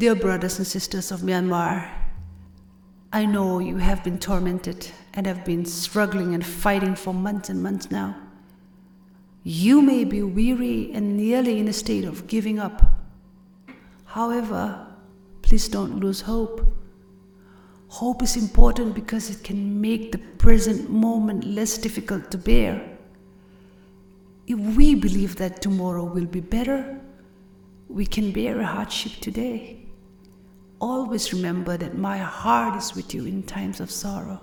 Dear 0.00 0.14
brothers 0.14 0.56
and 0.56 0.66
sisters 0.66 1.12
of 1.12 1.20
Myanmar, 1.20 1.86
I 3.12 3.26
know 3.26 3.58
you 3.58 3.76
have 3.76 4.02
been 4.02 4.18
tormented 4.18 4.90
and 5.12 5.26
have 5.26 5.44
been 5.44 5.66
struggling 5.66 6.32
and 6.32 6.42
fighting 6.42 6.94
for 6.94 7.12
months 7.12 7.50
and 7.50 7.62
months 7.62 7.90
now. 7.90 8.16
You 9.42 9.82
may 9.82 10.04
be 10.04 10.22
weary 10.22 10.90
and 10.94 11.18
nearly 11.18 11.58
in 11.58 11.68
a 11.68 11.74
state 11.74 12.06
of 12.06 12.26
giving 12.28 12.58
up. 12.58 12.80
However, 14.06 14.86
please 15.42 15.68
don't 15.68 16.00
lose 16.00 16.22
hope. 16.22 16.66
Hope 17.88 18.22
is 18.22 18.38
important 18.38 18.94
because 18.94 19.28
it 19.28 19.44
can 19.44 19.82
make 19.82 20.12
the 20.12 20.24
present 20.38 20.88
moment 20.88 21.44
less 21.44 21.76
difficult 21.76 22.30
to 22.30 22.38
bear. 22.38 22.96
If 24.46 24.58
we 24.78 24.94
believe 24.94 25.36
that 25.36 25.60
tomorrow 25.60 26.04
will 26.04 26.24
be 26.24 26.40
better, 26.40 26.98
we 27.90 28.06
can 28.06 28.32
bear 28.32 28.58
a 28.60 28.64
hardship 28.64 29.20
today 29.20 29.88
always 30.80 31.32
remember 31.32 31.76
that 31.76 31.96
my 31.96 32.18
heart 32.18 32.76
is 32.76 32.94
with 32.94 33.14
you 33.14 33.26
in 33.26 33.42
times 33.42 33.80
of 33.80 33.90
sorrow. 33.90 34.40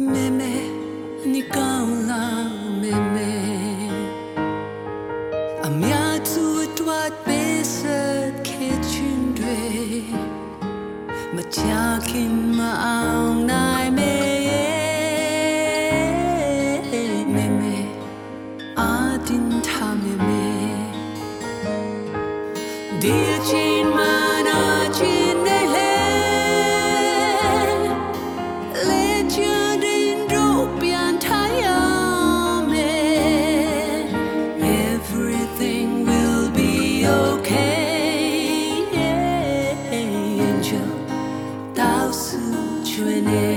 Meme, 0.00 1.26
Nicola, 1.26 2.48
meme. 2.80 3.32
A 5.64 5.68
mia 5.70 6.20
tu 6.22 6.68
doit 6.80 7.10
besser 7.26 8.32
que 8.44 8.70
tu 8.92 9.08
ne 9.42 10.02
Ma 11.34 11.42
tiens 11.42 11.98
qui 12.06 12.28
m'a 12.28 12.74
en 13.26 13.48
a 13.48 13.67
danger 40.48 40.88
tao 41.76 42.12
sư 42.12 42.40
chuê 42.84 43.20
nê 43.20 43.48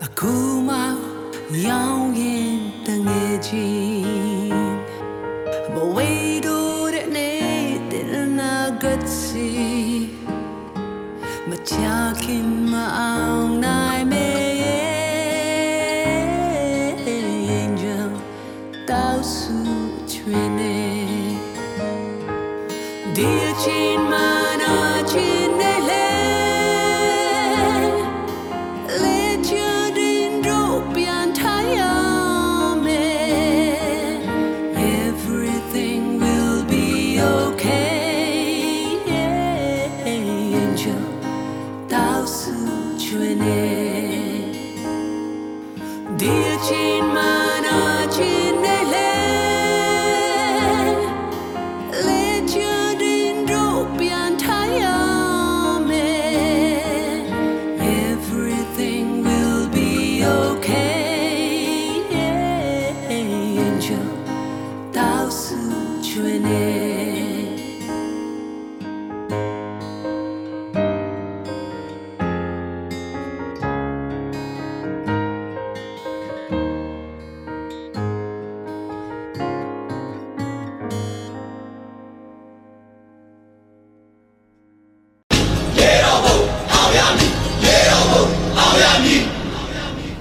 Aku 0.00 0.62
mau 0.68 0.98
yang 1.50 2.14
yen 2.14 2.70
tangejin 2.86 4.78
But 5.74 5.86
wait 5.96 6.42
do 6.42 6.90
that 6.94 7.08
ne 7.10 7.32
Angel 40.72 41.04
Tao 41.86 42.24
Su 42.24 42.96
Chune 42.96 44.54
Dear 46.16 46.58
Chin 46.66 47.04
Mana 47.12 48.08
Chin 48.10 48.54
Nele 48.62 49.12
Legend 52.08 53.02
in 53.02 53.44
Dropian 53.46 54.38
Tayame 54.38 56.08
Everything 58.08 59.22
will 59.24 59.68
be 59.68 60.24
okay 60.24 62.00
Angel 63.10 64.08
Tao 64.90 65.28
Su 65.28 66.00
Chune 66.00 67.21
Miami. 88.92 89.31